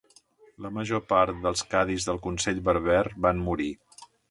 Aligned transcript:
La 0.65 0.71
major 0.77 1.03
part 1.11 1.43
dels 1.43 1.63
cadis 1.75 2.09
del 2.09 2.21
consell 2.25 2.65
berber 2.71 3.05
van 3.29 3.47
morir. 3.51 3.71